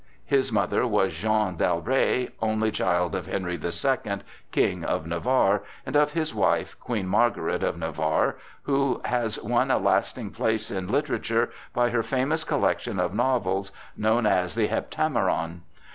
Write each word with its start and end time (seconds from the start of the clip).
His 0.25 0.51
mother 0.51 0.87
was 0.87 1.13
Jeanne 1.13 1.57
d'Albret, 1.57 2.31
only 2.41 2.71
child 2.71 3.13
of 3.13 3.27
Henry 3.27 3.55
the 3.55 3.71
Second, 3.71 4.23
King 4.51 4.83
of 4.83 5.05
Navarre, 5.05 5.61
and 5.85 5.95
of 5.95 6.13
his 6.13 6.33
wife, 6.33 6.75
Queen 6.79 7.07
Margaret 7.07 7.61
of 7.61 7.77
Navarre, 7.77 8.37
who 8.63 8.99
has 9.05 9.39
won 9.43 9.69
a 9.69 9.77
lasting 9.77 10.31
place 10.31 10.71
in 10.71 10.87
literature 10.87 11.51
by 11.71 11.91
her 11.91 12.01
famous 12.01 12.43
collection 12.43 12.99
of 12.99 13.13
novels, 13.13 13.71
known 13.95 14.25
as 14.25 14.55
the 14.55 14.65
"Heptameron." 14.69 15.59